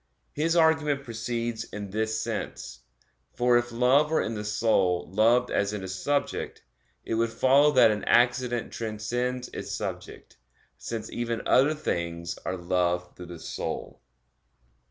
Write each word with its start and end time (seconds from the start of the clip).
His 0.33 0.55
argument 0.55 1.03
proceeds 1.03 1.63
in 1.63 1.91
this 1.91 2.19
sense; 2.19 2.79
for 3.35 3.55
if 3.55 3.71
love 3.71 4.09
were 4.09 4.23
in 4.23 4.33
the 4.33 4.43
soul 4.43 5.07
loved 5.13 5.51
as 5.51 5.73
in 5.73 5.83
a 5.83 5.87
subject, 5.87 6.63
it 7.05 7.13
would 7.13 7.29
follow 7.29 7.71
that 7.73 7.91
an 7.91 8.03
accident 8.05 8.73
transcends 8.73 9.49
its 9.49 9.69
subject, 9.71 10.37
since 10.75 11.11
even 11.11 11.43
other 11.47 11.75
things 11.75 12.39
are 12.45 12.57
loved 12.57 13.15
through 13.15 13.27
the 13.27 13.37
soul. 13.37 14.01